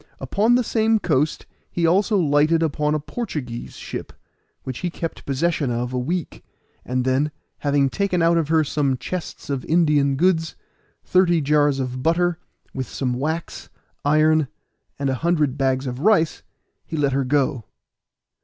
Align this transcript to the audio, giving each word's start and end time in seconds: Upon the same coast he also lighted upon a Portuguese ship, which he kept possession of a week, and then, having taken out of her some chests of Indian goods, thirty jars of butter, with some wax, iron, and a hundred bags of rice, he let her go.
Upon 0.19 0.55
the 0.55 0.63
same 0.63 0.97
coast 0.97 1.45
he 1.71 1.85
also 1.85 2.17
lighted 2.17 2.63
upon 2.63 2.95
a 2.95 2.99
Portuguese 2.99 3.75
ship, 3.75 4.11
which 4.63 4.79
he 4.79 4.89
kept 4.89 5.27
possession 5.27 5.69
of 5.69 5.93
a 5.93 5.99
week, 5.99 6.43
and 6.83 7.05
then, 7.05 7.29
having 7.59 7.87
taken 7.87 8.19
out 8.23 8.35
of 8.35 8.47
her 8.47 8.63
some 8.63 8.97
chests 8.97 9.47
of 9.51 9.63
Indian 9.65 10.15
goods, 10.15 10.55
thirty 11.05 11.39
jars 11.39 11.79
of 11.79 12.01
butter, 12.01 12.39
with 12.73 12.87
some 12.87 13.13
wax, 13.13 13.69
iron, 14.03 14.47
and 14.97 15.07
a 15.11 15.21
hundred 15.21 15.55
bags 15.55 15.85
of 15.85 15.99
rice, 15.99 16.41
he 16.83 16.97
let 16.97 17.13
her 17.13 17.23
go. 17.23 17.65